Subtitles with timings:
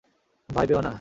[0.49, 0.89] ভয় পেয় না।